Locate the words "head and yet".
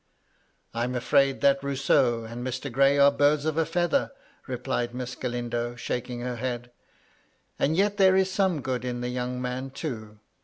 6.37-7.97